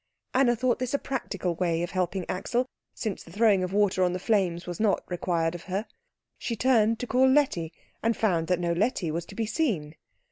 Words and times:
Anna 0.33 0.55
thought 0.55 0.79
this 0.79 0.95
a 0.95 0.97
practical 0.97 1.53
way 1.53 1.83
of 1.83 1.91
helping 1.91 2.27
Axel, 2.27 2.65
since 2.91 3.21
the 3.21 3.31
throwing 3.31 3.61
of 3.63 3.71
water 3.71 4.01
on 4.01 4.13
the 4.13 4.17
flames 4.17 4.65
was 4.65 4.79
not 4.79 5.03
required 5.09 5.53
of 5.53 5.65
her. 5.65 5.85
She 6.39 6.55
turned 6.55 6.97
to 7.01 7.05
call 7.05 7.29
Letty, 7.29 7.71
and 8.01 8.17
found 8.17 8.47
that 8.47 8.59
no 8.59 8.73
Letty 8.73 9.11
was 9.11 9.27
to 9.27 9.35
be 9.35 9.45
seen. 9.45 9.93